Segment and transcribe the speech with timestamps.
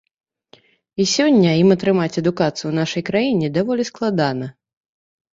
[1.01, 4.49] І сёння ім атрымаць адукацыю у нашай краіне даволі складана.